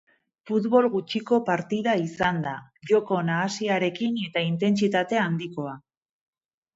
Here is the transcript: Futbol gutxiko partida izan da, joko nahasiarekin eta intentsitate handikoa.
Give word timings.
Futbol 0.49 0.85
gutxiko 0.93 1.37
partida 1.49 1.91
izan 2.05 2.39
da, 2.45 2.53
joko 2.91 3.19
nahasiarekin 3.27 4.17
eta 4.23 4.43
intentsitate 4.47 5.21
handikoa. 5.25 5.75